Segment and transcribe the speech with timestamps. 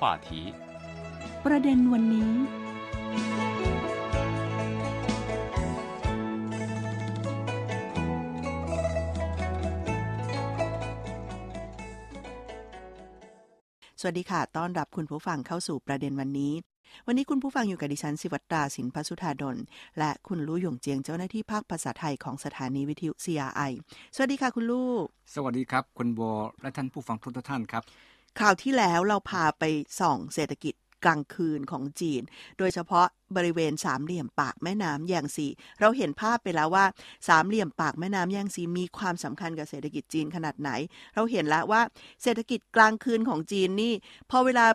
[0.00, 0.28] 话题
[1.46, 2.32] ประเด็นวันนี้
[14.00, 16.52] สวัสดีค่ะ ต้อนรับคุณผู้ฟังเข้าสู่ประเด็นวันนี้
[17.06, 19.56] วันนี้คุณผู้ฟังอยู่กับดิฉันสิวัตราสินพสุธาดล
[19.98, 23.72] และคุณลู่หยงเจียงเจ้าหน้าที่ภาคภาษาไทยของสถานีวิทยุ CRI
[24.14, 24.90] สวัสดีค่ะคุณลู่
[25.34, 26.20] สวัสดีครับ คุณโบ
[26.62, 27.82] และท่านผู้ฟังทุกท่านครับ
[28.38, 29.64] คราวที่แล้วเราพาไป
[30.00, 30.74] ส่องเศรษฐกิจ
[31.04, 32.22] กลางคืนของจีน
[32.58, 35.46] โดยเฉพาะบริเวณสามเหลี่ยมปากแม่น้ำแยงซี
[35.80, 36.84] เราเห็นภาพไปแล้วว่า
[37.28, 40.70] สามเหลี่ยมปากแม่น้ำแยงซีมีความสำคัญกับเศรษฐกิจจีนขนาดไหน
[41.14, 41.80] เราเห็นแล้วว่า
[42.22, 43.92] เศรษฐกิจกลางคืนของจีนนี่
[44.30, 44.66] พอเวลา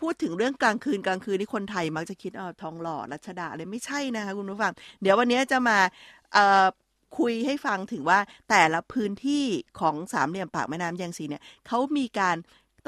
[0.00, 4.72] พูดถึงเรื่องกลางคืนกลางคืนนี่คนไทยมักจะคิดอ๋อทองหล่อรัชดาอะไรไม่ใช่นะคะคุณผู้ฟัง
[5.02, 5.78] เดี๋ยววันนี้จะมา
[7.18, 8.18] คุยให้ฟังถึงว่า
[8.50, 9.44] แต่ละพื้นที่
[9.80, 12.36] ของสามเหลี่ยมปากแม่น้ำแยงซีเนี่ยเขามีการ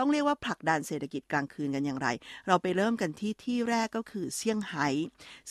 [0.01, 2.09] ต้องเรียกว่าผลักดันเศรษฐกิจกลางคืนกันอย่างไร
[2.49, 4.87] เราไปเริ่มกันที่ที่แรกก็คือเซี่ยงไฮ้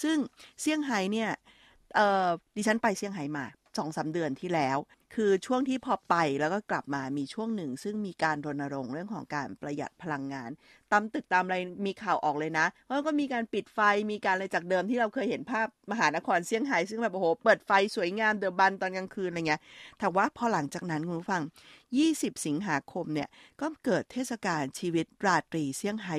[0.01, 0.17] ซึ่ง
[0.61, 1.29] เซี่ยงไฮ้เนี่ย
[2.55, 3.45] ดิฉันไปเซี่ยงไฮ้มา
[3.77, 4.77] สองสาเดือนที่แล้ว
[5.15, 10.49] คือช่วงที่พอไปแล้วก็กลับมามีช่วงหนึ่ง ซึ่งมีการรณรงค์เรื่องของการประหยัดพลังงาน
[10.91, 13.79] ตามตึกตามอะไรมีข่าวออกเลยนะว่าก็มีการปิดไฟ
[14.11, 19.61] มีการอะไรจากเดิมที่เราเคยเห็นภาพมหานครเซี่ยงไฮ้ซึ่งแบบโอ้โหเปิดไฟสวยงามเดอะบันตอนกลางคืนอะไรเงี้ย
[19.99, 21.41] แต่ว่าพอหลังจากนั้นคุณผู้ฟัง
[21.97, 23.29] 20 สิงหาคมเนี่ย
[23.61, 26.15] ก็เกิดเทศกาลชีวิตราตรีเซี่ยงไฮ้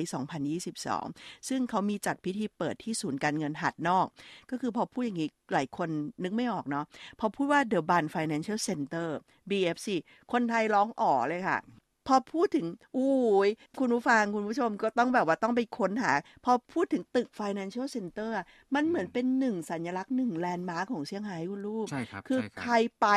[0.93, 4.07] 2022 ซึ่งเขามีจัดพิธีเปิดที่ศูนย์การเงินหัดนอก
[4.49, 5.89] ก็คือพอพูดอย่างนี้หลายคน
[6.23, 6.85] นึกไม่ออกเนาะ
[7.19, 9.09] พอพูดว่า The Ban Financial Center
[9.49, 9.87] BFC
[10.31, 11.59] คนไทยร้องอ๋อเลยค่ะ
[12.07, 13.11] พอพูดถึงอุ้
[13.47, 13.49] ย
[13.79, 16.11] คุณผู้ฟังคุณผู้ชมก็ต้องแบบว่าต้องไปค้นหา
[16.45, 18.45] พอพูดถึงตึก Financial Center อะ
[18.75, 23.07] มันเหมือนเป็นหนึ่งสัญลักษณ์หนึ่งแลนด์มาร์คของเซี่ยงไฮ้คุณลูกใช่ครับคือใช่รับใครไป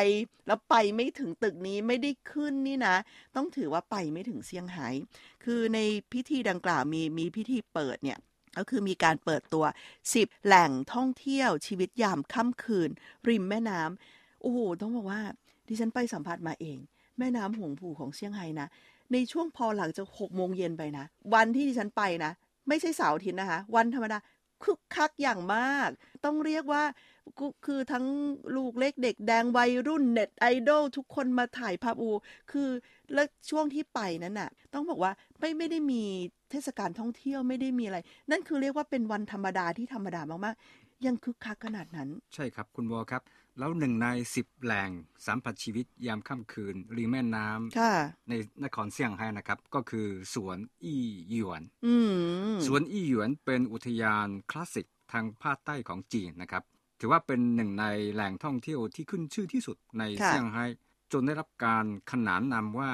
[0.47, 2.97] แล้วไปไม่ถึงตึกนี้ไม่ได้ขึ้นนี่นะ
[3.37, 4.89] ต้องถือว่าไปไม่ถึงเซี่ยงไฮ้
[5.45, 5.79] คือใน
[6.13, 8.19] พิธีดังกล่าวมีมีพิธีเปิดเนี่ย
[8.59, 9.65] ก็คือมีการเปิดตัว
[10.07, 12.91] 10 แหล่งท่องเที่ยวชีวิตยามค่ำคืน
[13.29, 15.23] ริมแม่น้ำโอ้โหต้องบอกว่า
[15.69, 16.79] ดิฉันไปสัมผัสมาเอง
[17.19, 18.69] แม่น้ำหงผู่ของเซี่ยงไฮ้นะ
[19.13, 21.05] ในช่วงพอหลังจากหกโมงเย็นไปนะ
[21.35, 22.33] วันที่ดิฉันไปนะ
[22.69, 24.19] ไม่ใช่เสาร์อาทิตย์นะคะ วันธรรมดา
[24.65, 25.91] คึกคักอย่างมาก
[26.25, 26.85] ต้องเรียกว่า
[27.41, 28.07] ก็คือทั้ง
[28.57, 32.11] ลูกเล็กเด็กแดงวัยรุ่นเน็ตไอดอลทุกคนมาถ่ายภาพอู
[32.51, 32.69] คือ
[33.15, 36.03] แล้วช่วงที่ไปนั้นน่ะ ต้องบอกว่าไม่ไม่ได้มี
[36.51, 37.99] เทศกาลท่องเที่ยวไม่ได้มีอะไร
[38.31, 43.23] นั่นคือเรียกว่าเป็นวันธรรมดาที่ธรรมดามากๆ ยังคึกคักขนาดนั้น ใช่ครับคุณโบครับ
[43.59, 44.91] แล้วหนึ่งในสิบแหล่ง
[45.27, 47.95] สัมผัสชีวิตยามค่ำคืนริมแม่น้ำค่ะ
[48.29, 48.33] ใน
[48.65, 51.95] นครเซี่ยงไฮ้นะครับ ก็คือสวนอี้หยวนอื
[52.53, 56.63] มสวนอี้หยวนเป็นอุทยานคลาสสิกทางภาคใต้ของจีนนะครับ
[57.01, 60.65] ถือว่าเป็นหนึ่งในแหล่งท่องเที่ยวที่ขึ้นชื่อที่สุดในค่ะเซี่ยงไฮ้
[61.13, 62.91] จนได้รับการขนานนามว่า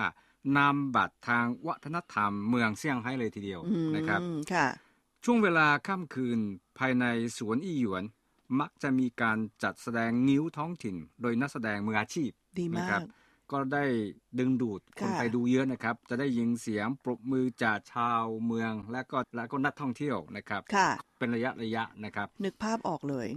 [0.57, 4.21] นามบัตรทางวัฒนธรรมเมืองเซี่ยงไฮ้เลยทีเดียวอืมนะครับ
[4.53, 4.67] ค่ะ
[5.25, 6.39] ช่วงเวลาค่ำคืน
[6.79, 7.05] ภายใน
[7.39, 8.05] สวนอี้หยวน
[8.61, 13.03] มักจะมีการจัดแสดงงิ้วท้องถิ่น โดยนักแสดงมืออาชีพดีมานะครักบ
[13.53, 13.85] ก็ได้
[14.39, 20.89] ดึงดูดคนค่ะไปดูเยอะนะครับ จะได้ยินเสียงปรบมือจากชาวเมือง และก็และก็นักท่องเที่ยวนะครับค่ะ
[21.19, 23.29] เป็นระยะระยะนะครับ นึกภาพออกเลย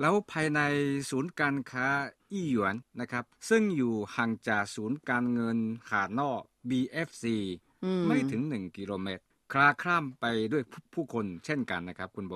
[0.00, 0.60] แล้วภายใน
[1.10, 1.86] ศูนย์การค้า
[2.30, 5.58] อี้หยวนนะครับ ซึ่งอยู่ห่างจากศูนย์การเงิน
[5.90, 6.40] ขาดนอก
[6.70, 7.24] BFC
[7.84, 9.22] อืมไม่ถึง 1 กิโลเมตร
[9.52, 12.34] คลาคล่ำไปด้วยผู้ผู้คนเช่นกันนะครับคุณโบ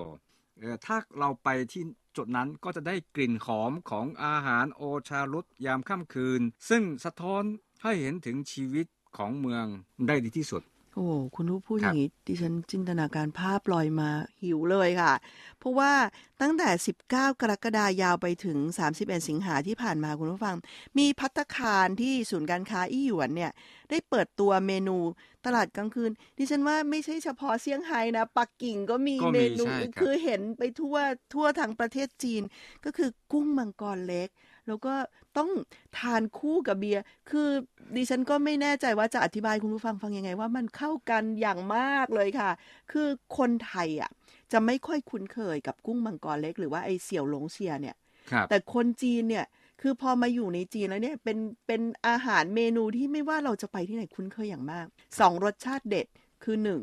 [0.58, 1.82] เอ่อถ้าเราไปที่
[2.16, 7.42] จุดนั้นก็จะได้กลิ่นหอมของอาหารโอชารสยามค่ำคืน ซึ่งสะท้อน
[7.82, 8.86] ให้เห็นถึงชีวิต
[9.16, 9.66] ของเมือง
[10.06, 10.62] ได้ดีที่สุด
[10.94, 14.10] โอ้คุณรู้พูดอครับ ย่างนี้ดิฉันจินตนาการภาพลอยมา
[14.42, 15.12] หิวเลยค่ะ
[15.58, 15.92] เพราะว่า
[16.40, 16.68] ตั้งแต่
[17.04, 18.58] 19 กรกฎายาวไปถึง
[18.92, 20.56] 31 สิงหาที่ผ่านมาคุณผู้ฟัง
[20.98, 23.52] มีพัตตาคารที่ศูนย์การค้าอี้หยวนเนี่ย
[23.90, 24.98] ได้เปิดตัวเมนู
[25.46, 30.96] ตลาดกลางคืน ดิฉันว่าไม่ใช่เฉพาะเซี่ยงไฮ้นะ ปักกิ่งก็มีก็มีเมนูใช่ครับคือเห็นไปทั่ว
[31.34, 32.42] ทั่วทั้งประเทศจีน
[32.84, 34.28] ก็คือกุ้งมังกรเล็ก
[34.66, 34.94] แล้วก็
[35.38, 35.50] ต้อง
[35.98, 37.48] ทานคู่กับเบียร์ คือ
[37.96, 42.50] ดิฉันก็ไม่แน่ใจว่าจะอธิบายคุณผู้ฟังฟังยังไง ว่ามันเข้ากันอย่างมากเลยค่ะ
[42.92, 44.10] คือคนไทยอะ
[44.52, 47.96] จะไม่ค่อยคุ้นเคยกับกุ้งมังกรเล็ก หรือว่าไอเสี่ยวหลงเซียเนี่ย
[48.30, 49.46] ครับแต่คนจีนเนี่ย
[49.80, 54.86] คือพอมาอยู่ในจีนแล้วเนี่ยเป็นเป็นอาหารเมนูที่ไม่ว่าเราจะไปที่ไหนคุ้นเคยอย่างมาก
[55.20, 56.06] สองรสชาติเด็ด
[56.44, 56.80] คือหนึ่ง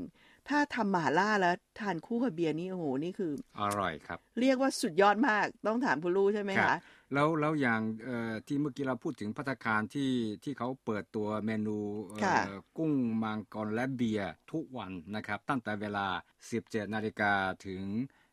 [0.49, 6.77] ถ้าทำหม่าล่าแล้วทานคู่กับเบียร์นี่โอ้โหนี่คือ อร่อยครับ เรียกว่าสุดยอดมากต้องถามคุณลูกใช่ไหมครัคะบ
[7.13, 10.11] แล้วแล้วอย่างเอ่อที่เมื่อกี้เราพูดถึงพัตตาคารที่
[10.43, 11.77] ที่เขาเปิดตัวเมนู
[12.07, 12.37] เอ่อค่ะ
[12.77, 16.07] กุ้งมังกรและเบียร์ทุกวันนะครับ ตั้งแต่เวลา
[16.49, 17.33] 17 นาฬิกา
[17.67, 17.83] ถึง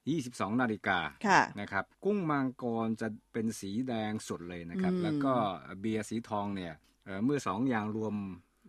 [0.06, 5.34] 22 นาฬิกาค่ะนะครับ กุ้งมังกรจะเป็นสีแดงสดเลยนะครับอืมแล้วก็
[5.80, 8.14] เบียร์สีทองเนี่ยเอ่อเมื่อสองอย่างรวม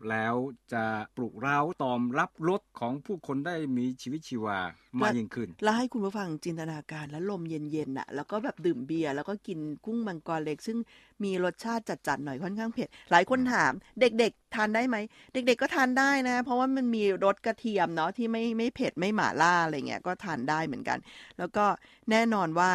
[0.09, 0.35] แล้ว
[0.73, 0.83] จะ
[1.15, 4.59] ปลุกเร้าตอมรับรสของผู้คนได้มีชีวิตชีวา
[5.01, 10.77] มากยิ่งขึ้น แล้วให้คุณผู้ฟังจินตนาการแล้วลมเย็นๆน่ะ แล้วก็แบบดื่มเบียร์แล้วก็กินกุ้งมังกรเล็ก ซึ่ง
[11.23, 13.71] มีรสชาติจัดๆหน่อยค่อนข้างเผ็ด หลายคนถาม
[14.01, 14.97] เด็กๆ ทานได้ไหม
[15.33, 20.99] เด็กๆก็ทานได้นะ เพราะว่ามันมีรสกระเทียมเนาะที่ไม่ไม่เผ็ดไม่หม่าล่าอะไรเงี้ยก็ทานได้เหมือนกัน
[21.39, 21.65] แล้วก็
[22.11, 22.71] แน่นอนว่า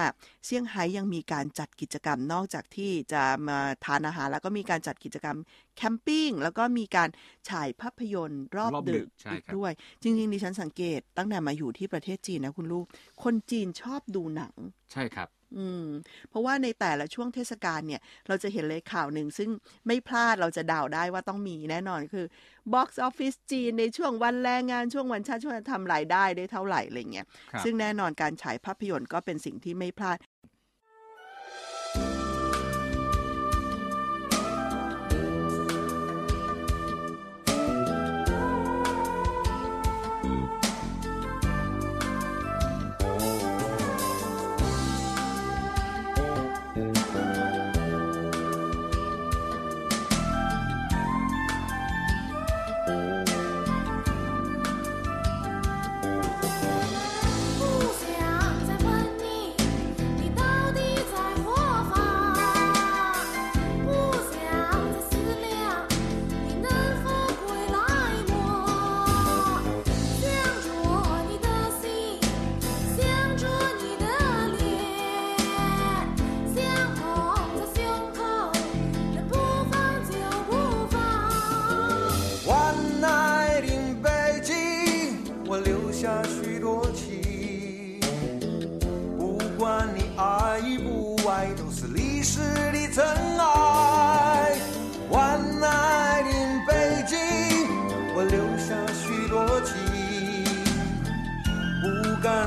[0.46, 5.36] เซี่ยงไฮ้ยังมีการจัดกิจกรรมนอกจากที่จะมาทานอาหารแล้วก็มีการจัดกิจกรรม
[5.76, 7.08] แคมปิ้งแล้วก็มีการ
[7.50, 9.72] ฉายภาพยนตร์รอบรอบดึดึกกใช่อีกครับด้วย
[10.02, 12.86] จริงๆดิฉันสังเกตตั้งแต่มาอยู่ที่ประเทศจีนนะคุณลูก
[13.22, 14.54] คนจีนชอบดูหนัง
[14.92, 15.28] ใช่ครับ
[15.58, 15.86] อืม
[16.30, 19.50] เพราะว่าในแต่ละช่วงเทศกาลเนี่ย เราจะเห็นเลยข่าวหนึ่ง ซึ่ง
[19.86, 22.26] ไม่พลาดเราจะเดาได้ว่าต้องมีแน่นอนคือ
[22.74, 30.18] box office จีนในช่วงวันแรงงานช่วงวันชาติช่วงทำรายได้ได้เท่าไหร่อะไรเงี้ยครับซึ่งแน่นอนการฉายภาพยนตร์ก็เป็นสิ่งที่ไม่พลาด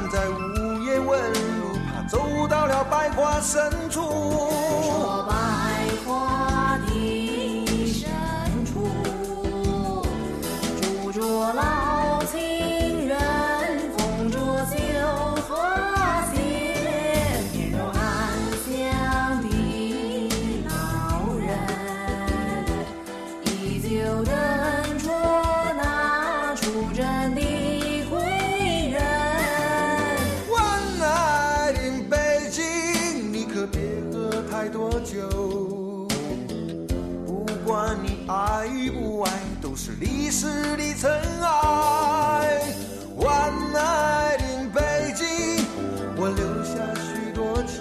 [0.10, 4.02] 在午夜问路怕走到了百花深处。
[40.38, 41.10] 是的尘
[41.44, 42.62] 埃，
[43.16, 45.26] 万爱的北京，
[46.18, 47.80] 我留下许多情。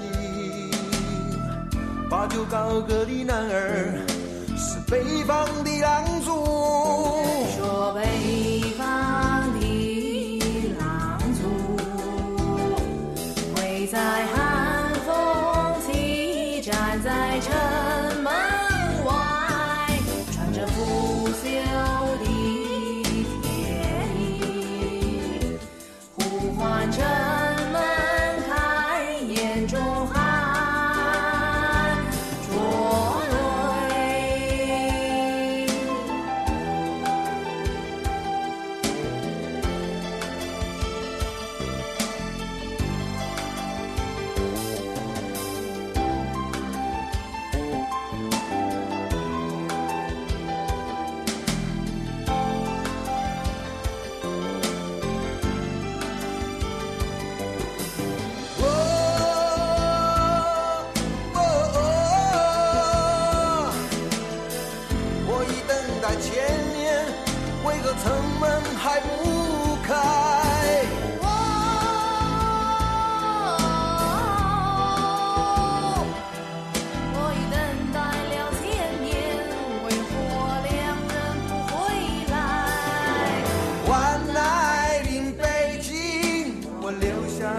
[2.08, 3.98] 把酒高歌的男儿，
[4.56, 6.30] 是北方的狼族。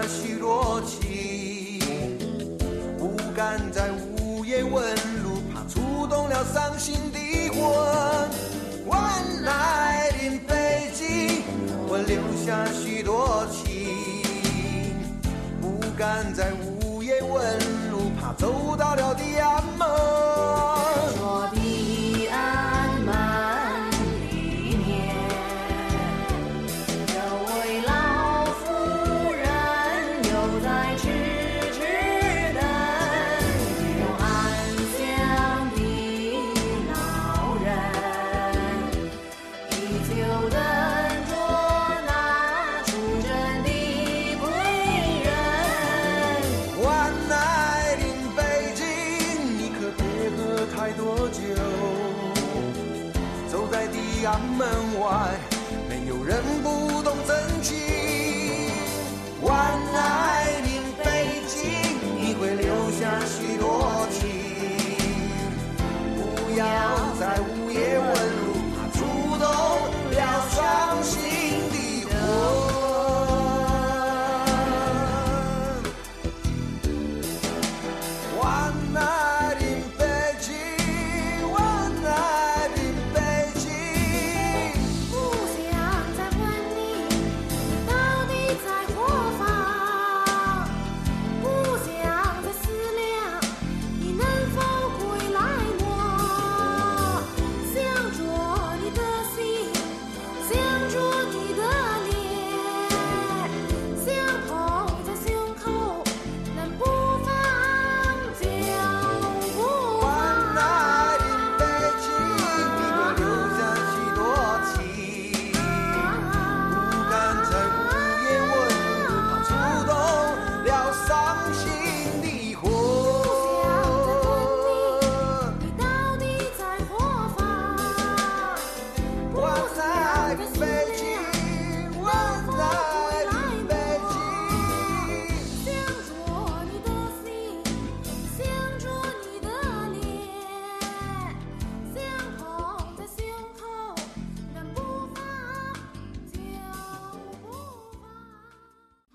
[0.02, 1.78] 许多情
[2.98, 4.82] 不敢在午夜问
[5.22, 7.18] 路怕触动了伤心的
[7.50, 7.60] 魂
[8.84, 8.96] 我
[9.42, 11.42] 来临北京
[11.88, 14.94] 我留下许多情
[15.60, 17.58] 不敢在午夜问
[17.90, 20.25] 路怕走到了地安门。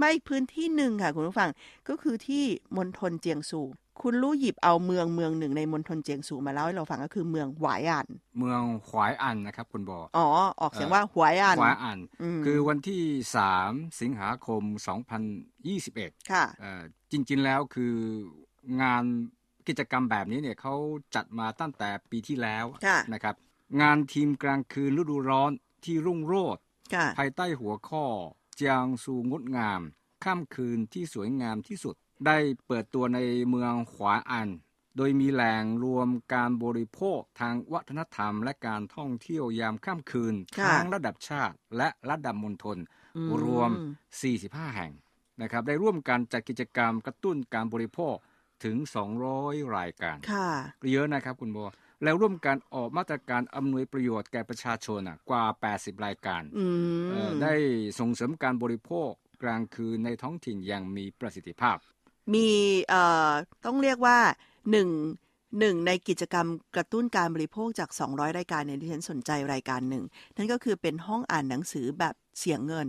[0.01, 1.49] มาอีกพื้นที่หนึ่งค่ะคุณผู้ฟัง
[1.89, 2.43] ก็คือที่
[2.77, 3.61] มณฑลเจียงซู
[4.01, 8.07] คุณลู่หยิบเอาเมืองเมืองหนึ่งในมณฑลเจียงซูมาเล่าให้เราฟังก็คือเมืองหวายอัน
[8.39, 10.27] เมืองขวายอันนะครับคุณบออ๋อ
[10.61, 13.03] ออกเสียงว่าหวายอันขวายอันอืมคือวันที่
[13.51, 14.63] 3สิงหาคม
[15.45, 16.81] 2021 ค่ะเอ่อ
[17.11, 17.95] จริง ๆ แล้วคือ
[18.81, 19.03] งาน
[19.67, 20.73] กิจกรรมแบบนี้เนี่ยเขา
[21.15, 23.35] จัดมาตั้งแต่ปีที่แล้วค่ะนะครับ
[23.81, 25.51] งานทีมกลางคืนฤดูร้อน
[25.85, 28.05] ที่รุ่งโรจน์ค่ะภายใต้หัวข้อ
[28.55, 29.81] เจียงซูงดงาม
[30.25, 34.49] ค่ำคืนที่สวยงามที่สุด ได้เปิดตัวในเมืองขวาอัน
[34.97, 42.77] โดยมีแหล่งรวมการบริโภคทางวัฒนธรรมและการท่องเที่ยวยามค่ำคืนค่ะทั้งระดับชาติและระดับมณฑล
[43.17, 43.71] อืมรวม
[44.21, 44.91] 45 แห่ง
[45.41, 48.15] นะครับได้ร่วมกันจัดกิจกรรมกระตุ้นการบริโภค
[48.63, 48.77] ถึง
[49.25, 50.49] 200 รายการค่ะ
[50.91, 51.57] เยอะนะครับคุณโบ
[52.03, 55.43] แล้วร่วมกันออกมาตรการอำนวยประโยชน์แก่ประชาชนน่ะกว่า
[55.73, 56.65] 80 รายการอื
[57.07, 57.53] เอ่มอได้
[57.99, 59.09] ส่งเสริมการบริโภค
[59.43, 61.77] กลางคืนในท้องถิ่นอย่างมีประสิทธิภาพ
[62.33, 62.47] มี
[62.89, 63.31] เอ่อ
[63.65, 64.17] ต้องเรียกว่า
[64.71, 64.89] หนึ่ง
[65.59, 70.03] หนึ่งในกิจกรรมกระตุ้นการบริโภคจาก 200 รายการเนี่ยที่ฉันสนใจรายการหนึ่ง
[70.37, 72.87] นั่นก็คือเป็นห้องอ่านหนังสือแบบเสียเงิน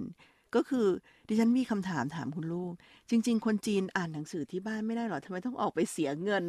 [0.55, 0.87] ก็คือ
[1.29, 2.73] ดิฉันมีคำถามถามคุณลูก
[3.11, 6.45] จริง ๆ คนจีนอ่านหนังสือที่บ้านไม่ได้หรอทำไมต้องออกไปเสียเงิน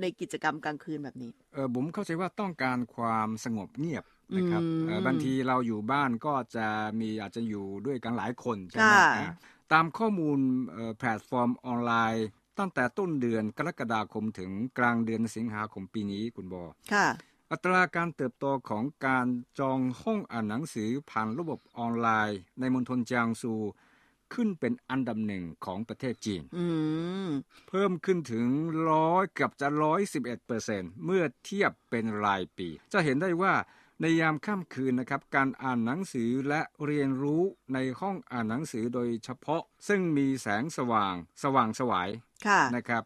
[0.00, 4.04] ในกิจกรรมกลางคืนแบบนี้เออผมเข้าใจว่าต้องการความสงบเงียบ
[4.36, 6.66] นะครับอืมเอ่อบางทีเราอยู่บ้านก็จะ
[7.00, 9.26] มีอาจจะอยู่ด้วยกันหลายคนใช่ไหมค่ะอ่า
[9.72, 10.38] ตามข้อมูล
[10.72, 12.26] เอ่อแพลตฟอร์มออนไลน์
[12.58, 17.06] ตั้งแต่ต้นเดือนกรกฎาคมถึงกลางเดือนสิงหาคมปีนี้คุณบอค่ะ
[17.52, 19.26] อัตราการเติบโตของการ
[19.58, 23.52] จองห้องอ่านหนังสือผ่านระบบออนไลน์ ในมณฑลเจียงซู
[24.34, 26.66] ขึ้นเป็นอันดับหนึ่งของประเทศจีนอื
[27.26, 27.28] ม
[27.68, 28.46] เพิ่มขึ้นถึง
[28.90, 33.54] ร้อยเกับจะร้อยสิบเอ็ดเปอร์เซนเมื่อเทียบเป็นรายปี จะเห็นได้ว่า
[34.00, 37.42] ในยามค่ำคืนนะครับ การอ่านหนังสือและเรียนรู้
[37.74, 42.08] ในห้องอ่านหนังสือโดยเฉพาะ ซึ่งมีแสงสว่าง สว่างสวาย
[42.46, 43.04] ค่ะนะครับ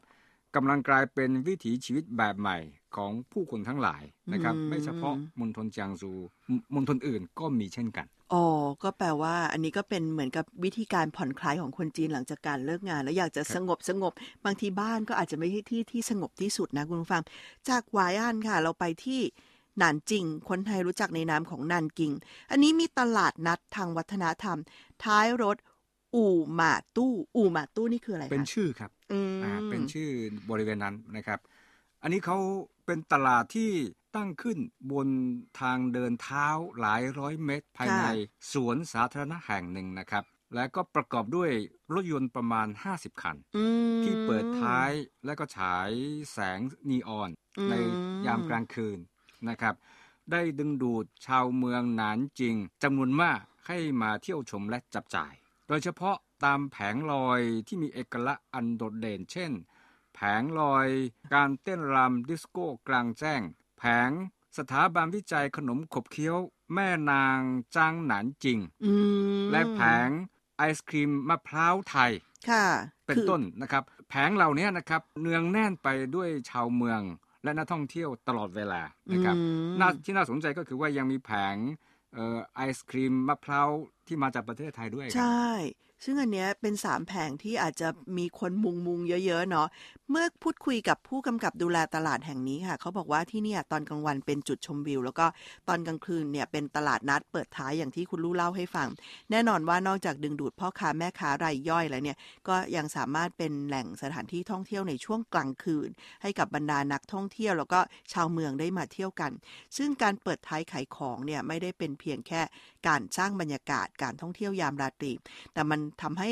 [0.54, 2.59] กำลังกลายเป็นวิถีชีวิตแบบใหม่
[2.96, 4.02] ของผู้คนทั้งหลาย
[4.33, 6.11] นะครับอืมไม่เฉพาะมณฑลเจียงซู
[6.50, 8.44] มมณฑลอื่นก็มีเช่นกันอ๋อ
[8.83, 14.12] ก็แปลว่าอันนี้ก็เป็นเหมือนกับวิธีการผ่อนคลายของคนจีนหลังจากการเลิกงาน แล้วอยากจะสงบสงบ
[14.44, 17.22] บางทีบ้านก็อาจจะไม่ใช่ที่ที่สงบที่สุดนะคุณผู้ฟัง
[17.68, 19.20] จากหวายอันค่ะ เราไปที่
[19.78, 22.12] หนานจิง คนไทยรู้จักในนามของนานกิง
[22.50, 24.59] อันนี้มีตลาดนัดทางวัฒนธรรม
[25.04, 25.57] ท้ายรถ
[26.14, 30.09] อู่หมาตู้ อู่หมาตู้นี่คืออะไรคะเป็นชื่อครับอืมอ่าเป็นชื่อ
[30.50, 31.38] บริเวณนั้นนะครับ
[32.05, 32.38] อันนี้เขา
[32.87, 33.71] เป็นตลาดที่
[34.17, 34.59] ตั้งขึ้น
[34.93, 35.09] บน
[35.61, 36.47] ทางเดินเท้า
[36.81, 38.05] หลายร้อยเมตร ภายใน
[38.53, 41.51] สวนสาธารณะแห่งหนึ่งนะครับ และก็ประกอบด้วย
[41.95, 43.64] รถยนต์ประมาณ 50 คันอื
[43.99, 44.90] มที่เปิดท้าย
[45.25, 45.90] และก็ฉาย
[46.33, 47.75] แสงนีออนอืมใน
[48.27, 48.99] ยามกลางคืน
[49.49, 49.75] นะครับ
[50.33, 55.33] ได้ดึงดูดชาวเมืองหนานจริงจำนวนมากให้มาเที่ยวชมและจับจ่าย
[55.69, 59.53] โดยเฉพาะตามแผงลอยที่มีเอกลักษณ์อันโดดเด่น เช่น
[60.14, 60.88] แผงลอย
[61.35, 63.40] การเต้นรำดิสโก้กลางแจ้ง
[63.79, 64.11] แผง
[64.59, 66.37] สถาบันวิจัยขนมขบเคี้ยว
[66.74, 67.40] แม่นาง
[67.77, 68.92] จางหนานจริงอื
[69.42, 70.09] มและแผง
[70.57, 72.12] ไอศครีมมะพร้าวไทย
[72.50, 72.66] ค่ะ
[73.07, 77.00] เป็นคือต้นนะครับ แผงเหล่านี้นะครับ เนืองแน่นไปด้วยชาวเมือง
[77.44, 81.57] และนักท่องเที่ยวตลอดเวลานะครับอืมน่าที่น่าสนใจก็คือว่ายังมีแผง
[82.14, 83.68] เอ่อไอศครีมมะพร้าว
[84.07, 85.44] ที่มาจากประเทศไทยด้วยครับใช่
[86.05, 87.88] ซึ่งอันเนี้ยเป็นสามแผงที่อาจจะ
[88.19, 89.69] มีคนมุงมุงเยอะๆเนาะ
[90.11, 95.27] เมื่อพูดคุยกับผู้กำกับดูแลตลาดแห่งนี้ค่ะ เขาบอกว่าที่นี่ตอนกลางวันเป็นจุดชมวิว แล้วก็
[95.69, 98.88] ตอนกลางคืนเนี่ยเป็นตลาดนัดเปิดท้ายอย่างที่คุณลู่เล่าให้ฟัง
[99.31, 102.17] แน่นอนว่านอกจากดึงดูดพ่อค้าแม่ค้ารายย่อยแล้วเนี่ย
[102.49, 105.88] ก็ยังสามารถเป็นแหล่งสถานที่ท่องเที่ยวในช่วงกลางคืน
[106.23, 107.81] ให้กับบรรดานักท่องเที่ยว แล้วก็
[108.12, 109.33] ชาวเมืองได้มาเที่ยวกัน
[109.77, 112.43] ซึ่งการเปิดท้ายขายของเนี่ยไม่ได้เป็นเพียงแค่
[112.88, 115.12] การสร้างบรรยากาศการท่องเที่ยวยามราตรี
[115.55, 116.30] แต่มันทำให้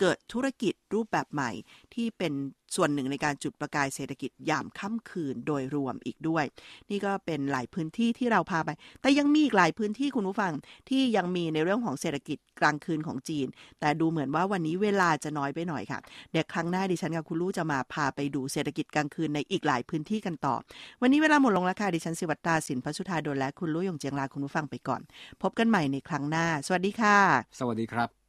[0.00, 1.50] เกิดธุรกิจรูปแบบใหม่
[1.94, 2.32] ที่เป็น
[2.76, 6.44] ส่วนหนึ่งในการจุดประกายเศรษฐกิจยามค่ำคืนโดยรวมอีกด้วย
[6.90, 10.52] นี่ก็เป็นหลายพื้นที่ที่เราพาไป แต่ยังมีอีกหลายพื้นที่คุณผู้ฟัง
[10.88, 13.46] ที่ยังมีในเรื่องของเศรษฐกิจกลางคืนของจีน
[13.80, 15.98] แต่ดูเหมือนว่าวันนี้เวลาจะน้อยไปหน่อยค่ะ
[16.30, 20.54] เดี๋ยวครั้งหน้าดิฉันกับคุณลู่จะมาพาไปดูเศรษฐกิจกลางคืนในอีกหลายพื้นที่กันต่อ
[21.02, 25.00] วันนี้เวลาหมดลงแล้วค่ะดิฉันสิวัตตาสินพัชุธาดลและคุณลู่ยงเจียงลาคุณผู้ฟังไปก่อน
[25.42, 27.16] พบกันใหม่ในครั้งหน้า สวัสดีค่ะ
[27.60, 28.23] สวัสดีครับ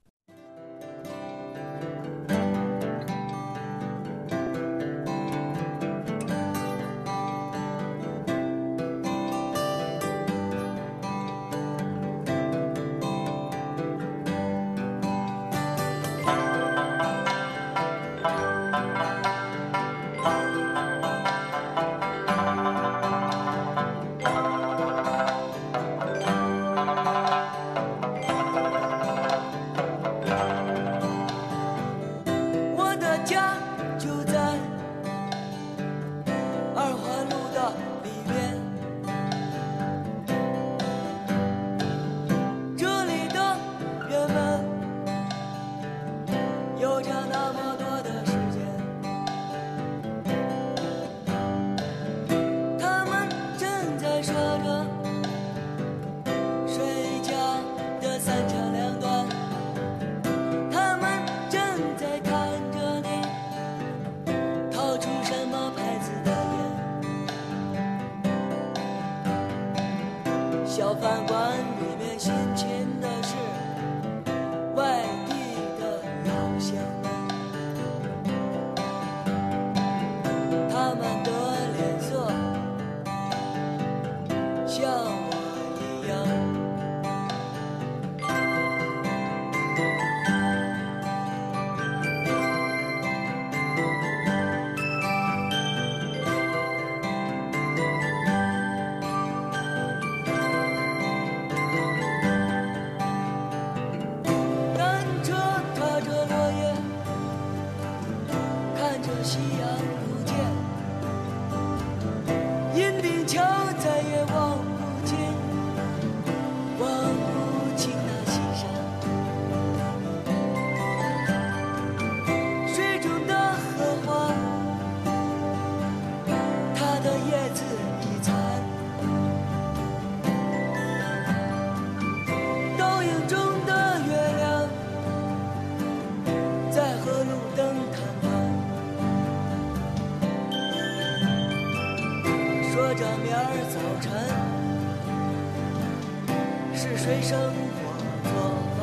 [146.77, 148.31] 是谁生火做
[148.75, 148.77] 饭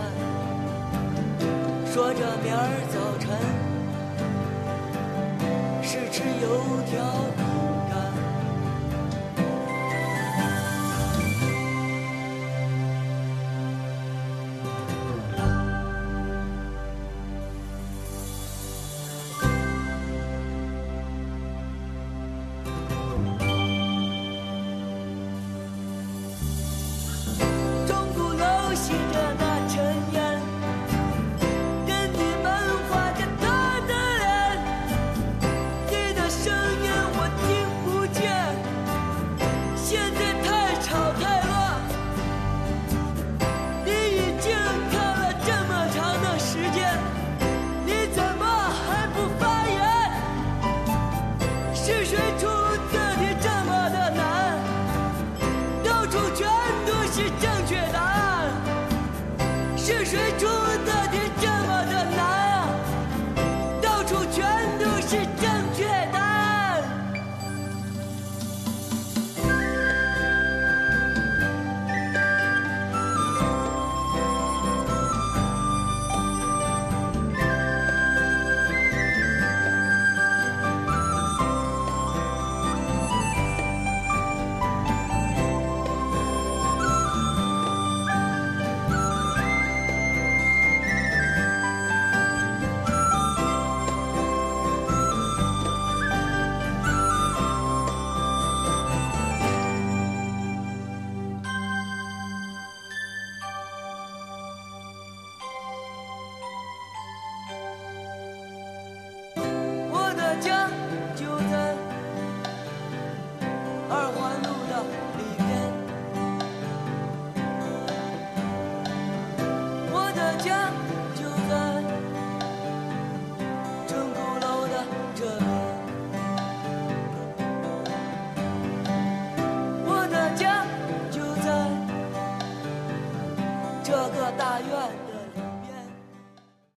[1.92, 3.28] 说着明儿早晨
[5.82, 6.46] 是吃油
[6.86, 7.41] 条